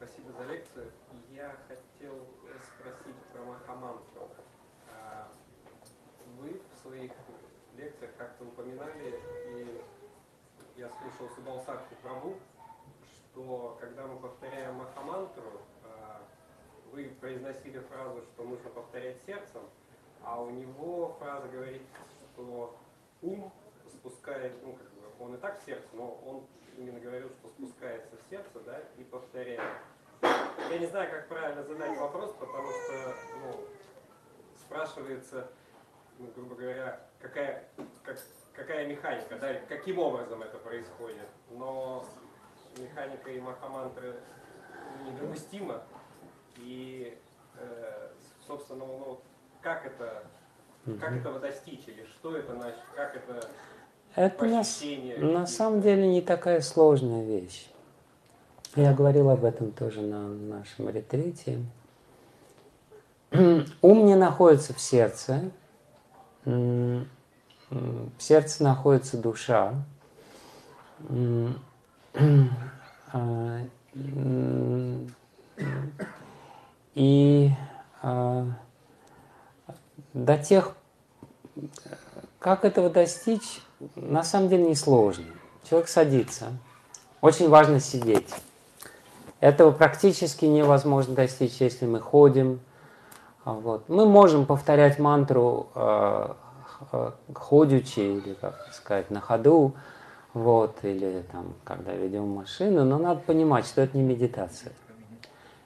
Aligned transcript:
Спасибо 0.00 0.32
за 0.32 0.44
лекцию. 0.44 0.90
Я 1.30 1.54
хотел 1.68 2.26
спросить 2.62 3.16
про 3.34 3.42
Махамантру. 3.42 4.30
А, 4.90 5.28
вы 6.38 6.58
в 6.72 6.78
своих 6.80 7.12
лекциях 7.76 8.10
как-то 8.16 8.44
упоминали, 8.44 9.20
и 9.48 9.82
я 10.76 10.88
слушал 10.88 11.28
Субалсакти 11.34 11.94
Прабу, 12.02 12.38
что 13.12 13.76
когда 13.78 14.06
мы 14.06 14.18
повторяем 14.18 14.76
Махамантру, 14.76 15.60
а, 15.84 16.22
вы 16.92 17.14
произносили 17.20 17.80
фразу, 17.80 18.22
что 18.22 18.44
нужно 18.44 18.70
повторять 18.70 19.22
сердцем, 19.26 19.68
а 20.22 20.40
у 20.40 20.48
него 20.48 21.14
фраза 21.18 21.46
говорит, 21.48 21.82
что 22.32 22.74
ум 23.20 23.52
спускает, 24.00 24.52
ну, 24.62 24.72
как 24.72 24.90
бы, 24.92 25.02
он 25.18 25.34
и 25.34 25.38
так 25.38 25.60
в 25.60 25.64
сердце, 25.64 25.88
но 25.92 26.14
он 26.26 26.46
именно 26.76 26.98
говорил, 27.00 27.28
что 27.30 27.48
спускается 27.48 28.16
в 28.16 28.30
сердце, 28.30 28.60
да, 28.64 28.80
и 28.96 29.04
повторяет. 29.04 29.60
Я 30.70 30.78
не 30.78 30.86
знаю, 30.86 31.10
как 31.10 31.28
правильно 31.28 31.62
задать 31.62 31.98
вопрос, 31.98 32.34
потому 32.38 32.68
что, 32.70 33.14
ну, 33.40 33.64
спрашивается, 34.58 35.50
ну, 36.18 36.28
грубо 36.34 36.54
говоря, 36.54 37.00
какая, 37.20 37.68
как, 38.02 38.18
какая 38.52 38.86
механика, 38.86 39.36
да, 39.36 39.54
каким 39.68 39.98
образом 39.98 40.42
это 40.42 40.58
происходит. 40.58 41.28
Но 41.50 42.06
механика 42.78 43.30
и 43.30 43.40
махамантры 43.40 44.20
недопустима. 45.04 45.82
И, 46.56 47.18
э, 47.56 48.10
собственно, 48.46 48.84
ну, 48.86 49.22
как 49.62 49.86
это, 49.86 50.24
как 51.00 51.12
этого 51.12 51.38
достичь, 51.38 51.88
или 51.88 52.04
что 52.04 52.36
это 52.36 52.54
значит, 52.54 52.82
как 52.94 53.16
это 53.16 53.48
это 54.14 54.44
на, 54.44 54.62
на 55.18 55.46
самом 55.46 55.80
деле 55.80 56.06
не 56.06 56.20
такая 56.20 56.60
сложная 56.60 57.24
вещь. 57.24 57.68
Я 58.76 58.92
говорил 58.92 59.30
об 59.30 59.44
этом 59.44 59.72
тоже 59.72 60.00
на 60.00 60.28
нашем 60.28 60.88
ретрите. 60.90 61.60
Ум 63.32 64.06
не 64.06 64.14
находится 64.14 64.74
в 64.74 64.80
сердце. 64.80 65.50
В 66.44 67.04
сердце 68.18 68.62
находится 68.64 69.16
душа. 69.16 69.74
А, 73.12 73.60
и 76.94 77.50
а, 78.02 78.46
до 80.12 80.38
тех, 80.38 80.76
как 82.38 82.64
этого 82.64 82.90
достичь, 82.90 83.60
на 83.94 84.22
самом 84.22 84.48
деле 84.48 84.64
не 84.64 84.74
сложно. 84.74 85.26
Человек 85.68 85.88
садится. 85.88 86.52
Очень 87.20 87.48
важно 87.48 87.80
сидеть. 87.80 88.28
Этого 89.40 89.70
практически 89.70 90.44
невозможно 90.44 91.14
достичь, 91.14 91.60
если 91.60 91.86
мы 91.86 92.00
ходим. 92.00 92.60
Вот. 93.44 93.88
Мы 93.88 94.06
можем 94.06 94.46
повторять 94.46 94.98
мантру 94.98 95.68
э, 95.74 96.34
э, 96.92 97.10
ходячи 97.34 98.00
или, 98.00 98.34
как 98.34 98.68
сказать, 98.72 99.10
на 99.10 99.20
ходу, 99.20 99.74
вот, 100.34 100.76
или 100.82 101.24
там, 101.32 101.54
когда 101.64 101.92
ведем 101.92 102.28
машину, 102.28 102.84
но 102.84 102.98
надо 102.98 103.20
понимать, 103.20 103.66
что 103.66 103.80
это 103.80 103.96
не 103.96 104.02
медитация. 104.02 104.72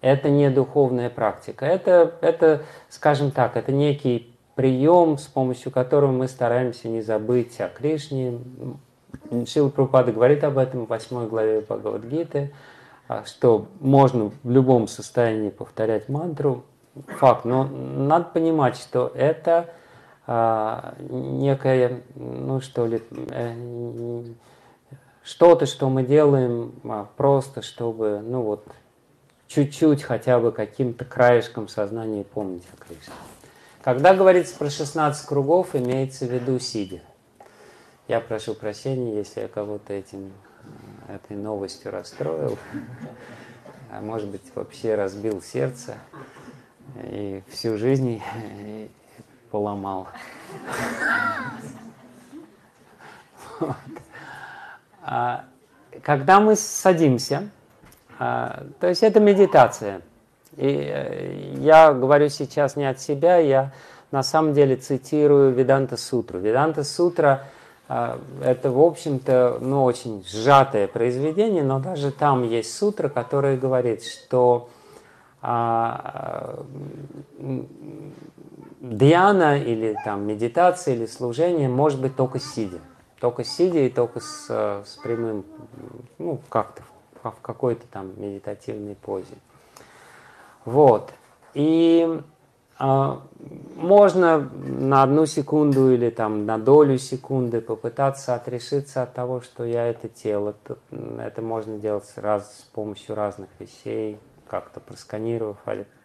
Это 0.00 0.30
не 0.30 0.48
духовная 0.50 1.10
практика. 1.10 1.66
Это, 1.66 2.14
это, 2.20 2.62
скажем 2.88 3.30
так, 3.30 3.56
это 3.56 3.72
некий 3.72 4.37
прием, 4.58 5.18
с 5.18 5.26
помощью 5.28 5.70
которого 5.70 6.10
мы 6.10 6.26
стараемся 6.26 6.88
не 6.88 7.00
забыть 7.00 7.60
о 7.60 7.68
Кришне. 7.68 8.40
Шила 9.46 9.68
Прупада 9.68 10.10
говорит 10.10 10.42
об 10.42 10.58
этом 10.58 10.84
в 10.84 10.88
восьмой 10.88 11.28
главе 11.28 11.60
Бхагавадгиты, 11.60 12.52
а, 13.06 13.24
что 13.24 13.68
можно 13.78 14.32
в 14.42 14.50
любом 14.50 14.88
состоянии 14.88 15.50
повторять 15.50 16.08
мантру. 16.08 16.64
Факт, 17.06 17.44
но 17.44 17.66
надо 17.66 18.30
понимать, 18.34 18.76
что 18.76 19.12
это 19.14 19.70
а, 20.26 20.96
некое, 21.08 22.02
ну 22.16 22.60
что 22.60 22.86
ли, 22.86 23.00
э, 23.30 24.24
что-то, 25.22 25.66
что 25.66 25.88
мы 25.88 26.02
делаем 26.02 26.72
а, 26.82 27.06
просто, 27.16 27.62
чтобы, 27.62 28.22
ну 28.24 28.42
вот, 28.42 28.66
чуть-чуть 29.46 30.02
хотя 30.02 30.40
бы 30.40 30.50
каким-то 30.50 31.04
краешком 31.04 31.68
сознания 31.68 32.24
помнить 32.24 32.64
о 32.72 32.84
Кришне. 32.84 33.14
Когда 33.88 34.12
говорится 34.12 34.54
про 34.54 34.68
16 34.68 35.24
кругов, 35.24 35.74
имеется 35.74 36.26
в 36.26 36.30
виду 36.30 36.58
сидя. 36.58 37.00
Я 38.06 38.20
прошу 38.20 38.52
прощения, 38.52 39.16
если 39.16 39.40
я 39.40 39.48
кого-то 39.48 39.94
этим, 39.94 40.30
этой 41.08 41.38
новостью 41.38 41.90
расстроил, 41.90 42.58
а 43.90 44.02
может 44.02 44.28
быть 44.28 44.42
вообще 44.54 44.94
разбил 44.94 45.40
сердце 45.40 45.96
и 47.02 47.42
всю 47.48 47.78
жизнь 47.78 48.22
поломал. 49.50 50.08
Вот. 53.58 53.74
А, 55.00 55.46
когда 56.02 56.40
мы 56.40 56.56
садимся, 56.56 57.48
а, 58.18 58.66
то 58.80 58.86
есть 58.86 59.02
это 59.02 59.18
медитация– 59.18 60.02
и 60.58 60.90
э, 60.92 61.54
я 61.60 61.92
говорю 61.92 62.28
сейчас 62.28 62.74
не 62.74 62.84
от 62.84 63.00
себя, 63.00 63.36
я 63.36 63.70
на 64.10 64.24
самом 64.24 64.54
деле 64.54 64.74
цитирую 64.74 65.52
Веданта 65.52 65.96
Сутру. 65.96 66.40
Веданта 66.40 66.82
Сутра 66.82 67.44
э, 67.88 68.18
это, 68.42 68.72
в 68.72 68.80
общем-то, 68.80 69.58
ну, 69.60 69.84
очень 69.84 70.24
сжатое 70.28 70.88
произведение, 70.88 71.62
но 71.62 71.78
даже 71.78 72.10
там 72.10 72.42
есть 72.42 72.76
сутра, 72.76 73.08
которая 73.08 73.56
говорит, 73.56 74.02
что 74.04 74.68
а, 75.40 76.64
дьяна 78.80 79.62
или 79.62 79.96
там 80.04 80.26
медитация 80.26 80.94
или 80.94 81.06
служение 81.06 81.68
может 81.68 82.00
быть 82.00 82.16
только 82.16 82.40
сидя. 82.40 82.80
Только 83.20 83.44
сидя 83.44 83.78
и 83.78 83.88
только 83.88 84.18
с, 84.18 84.48
с 84.48 84.98
прямым, 85.04 85.44
ну, 86.18 86.40
как-то 86.48 86.82
в 87.22 87.40
какой-то 87.42 87.86
там 87.86 88.12
медитативной 88.16 88.96
позе. 88.96 89.36
Вот. 90.68 91.14
И 91.54 92.20
э, 92.78 93.16
можно 93.76 94.38
на 94.38 95.02
одну 95.02 95.24
секунду 95.24 95.90
или 95.90 96.10
там 96.10 96.44
на 96.44 96.58
долю 96.58 96.98
секунды 96.98 97.62
попытаться 97.62 98.34
отрешиться 98.34 99.02
от 99.02 99.14
того, 99.14 99.40
что 99.40 99.64
я 99.64 99.86
это 99.86 100.08
тело. 100.08 100.54
Это 100.90 101.40
можно 101.40 101.78
делать 101.78 102.12
раз, 102.16 102.58
с 102.58 102.62
помощью 102.64 103.14
разных 103.14 103.48
вещей, 103.58 104.18
как-то 104.46 104.80
просканировав, 104.80 105.56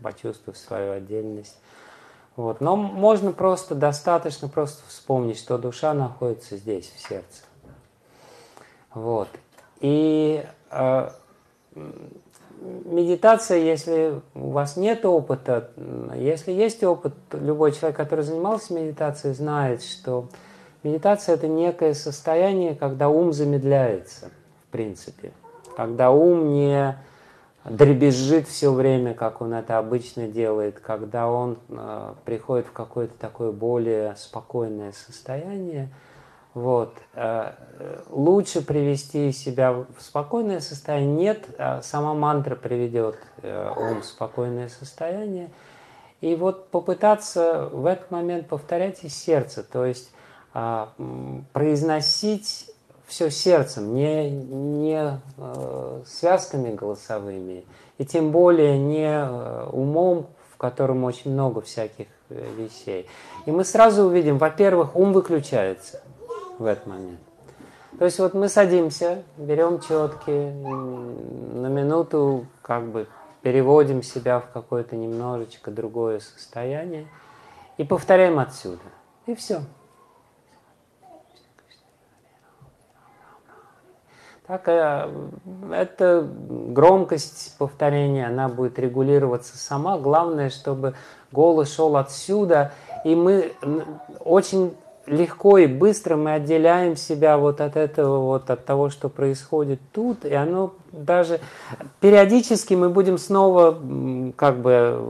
почувствовав 0.00 0.56
свою 0.56 0.92
отдельность. 0.92 1.58
Вот. 2.34 2.62
Но 2.62 2.76
можно 2.76 3.32
просто, 3.32 3.74
достаточно 3.74 4.48
просто 4.48 4.82
вспомнить, 4.88 5.38
что 5.38 5.58
душа 5.58 5.92
находится 5.92 6.56
здесь, 6.56 6.90
в 6.96 7.06
сердце. 7.06 7.42
Вот. 8.94 9.28
И 9.80 10.46
э, 10.70 11.10
медитация, 12.60 13.58
если 13.58 14.20
у 14.34 14.50
вас 14.50 14.76
нет 14.76 15.04
опыта, 15.04 15.70
если 16.14 16.52
есть 16.52 16.82
опыт, 16.84 17.14
любой 17.32 17.72
человек, 17.72 17.96
который 17.96 18.24
занимался 18.24 18.74
медитацией, 18.74 19.34
знает, 19.34 19.82
что 19.82 20.28
медитация 20.82 21.34
это 21.34 21.48
некое 21.48 21.94
состояние, 21.94 22.74
когда 22.74 23.08
ум 23.08 23.32
замедляется, 23.32 24.30
в 24.68 24.72
принципе, 24.72 25.32
когда 25.76 26.10
ум 26.10 26.52
не 26.52 26.96
дребезжит 27.64 28.46
все 28.46 28.72
время, 28.72 29.14
как 29.14 29.40
он 29.40 29.52
это 29.52 29.78
обычно 29.78 30.28
делает, 30.28 30.78
когда 30.78 31.28
он 31.28 31.58
э, 31.68 32.14
приходит 32.24 32.66
в 32.66 32.72
какое-то 32.72 33.14
такое 33.18 33.50
более 33.52 34.14
спокойное 34.16 34.92
состояние– 34.92 35.88
вот. 36.56 36.94
Э, 37.12 37.52
лучше 38.08 38.64
привести 38.64 39.30
себя 39.30 39.72
в 39.72 39.86
спокойное 39.98 40.60
состояние. 40.60 41.14
Нет, 41.14 41.44
а 41.58 41.82
сама 41.82 42.14
мантра 42.14 42.56
приведет 42.56 43.18
э, 43.42 43.72
ум 43.76 44.00
в 44.00 44.06
спокойное 44.06 44.70
состояние. 44.70 45.50
И 46.22 46.34
вот 46.34 46.70
попытаться 46.70 47.68
в 47.70 47.84
этот 47.84 48.10
момент 48.10 48.48
повторять 48.48 49.04
из 49.04 49.14
сердца, 49.14 49.62
то 49.62 49.84
есть 49.84 50.10
а, 50.54 50.94
произносить 51.52 52.70
все 53.04 53.30
сердцем, 53.30 53.94
не, 53.94 54.30
не 54.30 55.20
э, 55.36 56.02
связками 56.06 56.74
голосовыми, 56.74 57.66
и 57.98 58.06
тем 58.06 58.32
более 58.32 58.78
не 58.78 59.28
умом, 59.72 60.28
в 60.54 60.56
котором 60.56 61.04
очень 61.04 61.32
много 61.32 61.60
всяких 61.60 62.06
вещей. 62.30 63.06
И 63.44 63.50
мы 63.50 63.62
сразу 63.62 64.04
увидим, 64.04 64.38
во-первых, 64.38 64.96
ум 64.96 65.12
выключается 65.12 66.00
в 66.58 66.64
этот 66.64 66.86
момент. 66.86 67.20
То 67.98 68.04
есть 68.04 68.18
вот 68.18 68.34
мы 68.34 68.48
садимся, 68.48 69.22
берем 69.38 69.80
четки, 69.80 70.30
на 70.30 71.68
минуту 71.68 72.46
как 72.60 72.84
бы 72.88 73.06
переводим 73.42 74.02
себя 74.02 74.40
в 74.40 74.50
какое-то 74.50 74.96
немножечко 74.96 75.70
другое 75.70 76.18
состояние 76.20 77.06
и 77.78 77.84
повторяем 77.84 78.38
отсюда. 78.38 78.82
И 79.26 79.34
все. 79.34 79.62
Так, 84.46 84.68
э, 84.68 85.10
эта 85.72 86.22
громкость 86.22 87.56
повторения, 87.58 88.28
она 88.28 88.48
будет 88.48 88.78
регулироваться 88.78 89.58
сама. 89.58 89.98
Главное, 89.98 90.50
чтобы 90.50 90.94
голос 91.32 91.74
шел 91.74 91.96
отсюда, 91.96 92.72
и 93.04 93.16
мы 93.16 93.52
очень 94.20 94.76
легко 95.06 95.58
и 95.58 95.66
быстро 95.66 96.16
мы 96.16 96.34
отделяем 96.34 96.96
себя 96.96 97.38
вот 97.38 97.60
от 97.60 97.76
этого, 97.76 98.20
вот 98.20 98.50
от 98.50 98.64
того, 98.64 98.90
что 98.90 99.08
происходит 99.08 99.80
тут, 99.92 100.24
и 100.24 100.34
оно 100.34 100.74
даже 100.92 101.40
периодически 102.00 102.74
мы 102.74 102.88
будем 102.88 103.18
снова, 103.18 103.78
как 104.36 104.58
бы 104.58 105.00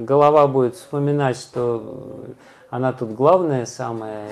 голова 0.00 0.46
будет 0.46 0.76
вспоминать, 0.76 1.36
что 1.36 1.82
она 2.70 2.92
тут 2.92 3.12
главная 3.12 3.66
самая, 3.66 4.28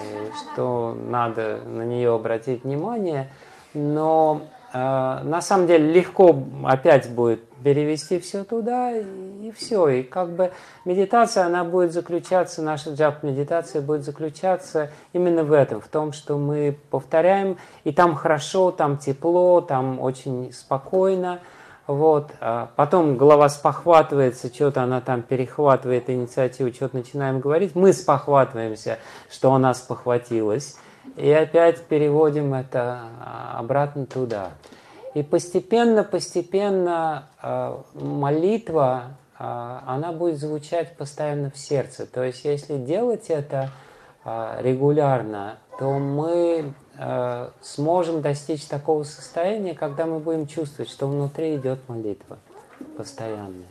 что 0.52 0.96
надо 1.08 1.60
на 1.66 1.82
нее 1.82 2.14
обратить 2.14 2.64
внимание, 2.64 3.30
но 3.74 4.42
э, 4.72 4.78
на 4.78 5.40
самом 5.40 5.66
деле 5.66 5.92
легко 5.92 6.36
опять 6.64 7.10
будет 7.10 7.44
перевести 7.62 8.18
все 8.18 8.44
туда, 8.44 8.92
и 8.92 9.52
все. 9.56 9.88
И 9.88 10.02
как 10.02 10.30
бы 10.30 10.52
медитация, 10.84 11.46
она 11.46 11.64
будет 11.64 11.92
заключаться, 11.92 12.62
наша 12.62 12.90
джап-медитация 12.90 13.82
будет 13.82 14.04
заключаться 14.04 14.90
именно 15.12 15.44
в 15.44 15.52
этом, 15.52 15.80
в 15.80 15.88
том, 15.88 16.12
что 16.12 16.38
мы 16.38 16.76
повторяем, 16.90 17.58
и 17.84 17.92
там 17.92 18.14
хорошо, 18.14 18.70
там 18.70 18.98
тепло, 18.98 19.60
там 19.60 20.00
очень 20.00 20.52
спокойно, 20.52 21.40
вот. 21.86 22.30
А 22.40 22.70
потом 22.76 23.16
голова 23.16 23.48
спохватывается, 23.48 24.52
что-то 24.52 24.82
она 24.82 25.00
там 25.00 25.22
перехватывает 25.22 26.08
инициативу, 26.08 26.72
что-то 26.72 26.96
начинаем 26.96 27.40
говорить, 27.40 27.74
мы 27.74 27.92
спохватываемся, 27.92 28.98
что 29.30 29.52
она 29.52 29.74
спохватилась, 29.74 30.76
и 31.16 31.30
опять 31.30 31.84
переводим 31.84 32.54
это 32.54 33.00
а, 33.20 33.58
обратно 33.58 34.06
туда. 34.06 34.52
И 35.14 35.22
постепенно, 35.22 36.04
постепенно 36.04 37.28
а, 37.42 37.82
молитва, 37.94 39.16
а, 39.38 39.82
она 39.86 40.12
будет 40.12 40.38
звучать 40.38 40.96
постоянно 40.96 41.50
в 41.50 41.58
сердце. 41.58 42.06
То 42.06 42.22
есть, 42.22 42.44
если 42.44 42.76
делать 42.76 43.26
это 43.28 43.70
регулярно, 44.60 45.56
то 45.78 45.92
мы 45.98 46.74
сможем 47.62 48.20
достичь 48.20 48.66
такого 48.66 49.02
состояния, 49.04 49.72
когда 49.72 50.04
мы 50.04 50.18
будем 50.18 50.46
чувствовать, 50.46 50.90
что 50.90 51.06
внутри 51.06 51.56
идет 51.56 51.88
молитва 51.88 52.36
постоянная. 52.98 53.64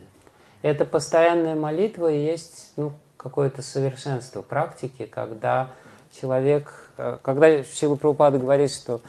Эта 0.62 0.84
постоянная 0.84 1.54
молитва 1.54 2.10
и 2.10 2.18
есть 2.18 2.72
ну, 2.76 2.92
какое-то 3.16 3.62
совершенство 3.62 4.42
практики, 4.42 5.06
когда 5.06 5.70
человек, 6.20 6.89
когда 7.22 7.62
Шила 7.64 7.96
Прабхупада 7.96 8.38
говорит, 8.38 8.72
что 8.72 9.00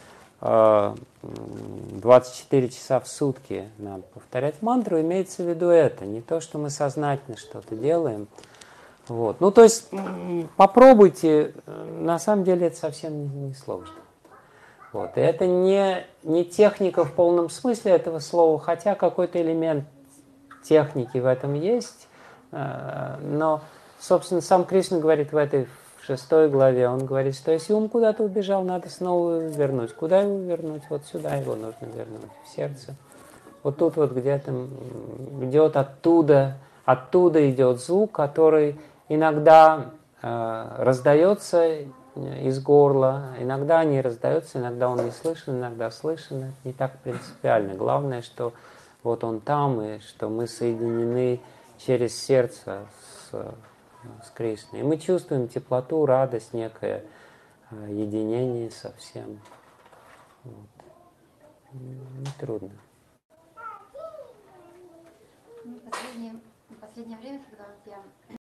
24 0.42 2.70
часа 2.70 3.00
в 3.00 3.08
сутки 3.08 3.70
надо 3.78 4.04
повторять 4.14 4.62
мантру, 4.62 5.00
имеется 5.00 5.44
в 5.44 5.50
виду 5.50 5.68
это, 5.68 6.06
не 6.06 6.22
то, 6.22 6.42
что 6.42 6.58
мы 6.58 6.70
сознательно 6.70 7.38
что-то 7.38 7.76
делаем. 7.76 8.28
Вот. 9.08 9.40
Ну, 9.40 9.52
то 9.52 9.64
есть 9.64 9.90
попробуйте, 10.58 11.54
на 12.00 12.18
самом 12.18 12.44
деле 12.44 12.68
это 12.68 12.78
совсем 12.78 13.48
не 13.48 13.54
сложно. 13.54 13.94
Вот. 14.94 15.18
И 15.18 15.22
это 15.22 15.48
не, 15.48 16.06
не 16.24 16.44
техника 16.44 17.06
в 17.06 17.14
полном 17.14 17.50
смысле 17.50 17.94
этого 17.94 18.20
слова, 18.20 18.60
хотя 18.60 18.96
какой-то 18.96 19.42
элемент 19.42 19.86
техники 20.64 21.18
в 21.18 21.26
этом 21.26 21.54
есть, 21.54 22.08
э, 22.52 23.18
но, 23.22 23.62
собственно, 24.00 24.42
сам 24.42 24.66
Кришна 24.66 25.00
говорит 25.00 25.32
в 25.32 25.38
этой 25.38 25.68
шестой 26.12 26.50
главе 26.50 26.90
он 26.90 27.06
говорит, 27.06 27.36
что 27.36 27.52
если 27.52 27.74
ум 27.74 27.88
куда-то 27.88 28.24
убежал, 28.24 28.64
надо 28.64 28.90
снова 28.90 29.40
вернуть. 29.40 29.94
Куда 29.94 30.22
его 30.22 30.38
вернуть? 30.40 30.84
Вот 30.90 31.06
сюда 31.06 31.36
его 31.36 31.56
нужно 31.56 31.86
вернуть, 31.86 32.32
в 32.46 32.56
сердце. 32.56 32.96
Вот 33.64 33.78
тут 33.78 33.96
вот 33.96 34.12
где-то 34.12 34.52
идет 35.42 35.78
оттуда, 35.78 36.58
оттуда 36.84 37.50
идет 37.50 37.80
звук, 37.80 38.12
который 38.12 38.78
иногда 39.08 39.92
э, 40.22 40.76
раздается 40.80 41.86
из 42.16 42.60
горла, 42.62 43.28
иногда 43.40 43.84
не 43.86 44.02
раздается, 44.02 44.60
иногда 44.60 44.90
он 44.90 45.06
не 45.06 45.12
слышен, 45.12 45.60
иногда 45.60 45.92
слышен. 45.92 46.54
Не 46.66 46.74
так 46.74 46.98
принципиально. 47.04 47.76
Главное, 47.76 48.22
что 48.22 48.52
вот 49.04 49.24
он 49.24 49.40
там, 49.40 49.82
и 49.82 50.00
что 50.00 50.28
мы 50.28 50.48
соединены 50.48 51.40
через 51.78 52.22
сердце 52.22 52.80
с 53.32 53.54
с 54.24 54.30
Кришной. 54.32 54.82
И 54.82 54.84
мы 54.84 54.98
чувствуем 54.98 55.48
теплоту, 55.48 56.06
радость, 56.06 56.54
некое 56.54 57.06
э, 57.70 57.88
единение 57.90 58.72
со 58.72 58.92
всем. 58.94 59.40
Вот. 60.44 60.68
Не 61.74 62.32
трудно. 62.40 62.72
Последнее, 65.90 66.34
последнее 66.80 67.18
время, 67.18 67.42
когда 67.50 67.66
вот 67.66 67.94
я 67.94 68.38